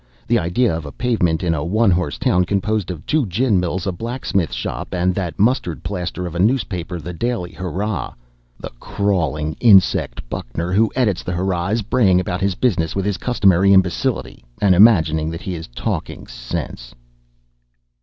[0.25, 3.85] The idea of a pavement in a one horse town composed of two gin mills,
[3.85, 8.15] a blacksmith shop, and that mustard plaster of a newspaper, the Daily Hurrah!
[8.59, 13.17] The crawling insect, Buckner, who edits the Hurrah, is braying about his business with his
[13.17, 16.95] customary imbecility, and imagining that he is talking sense.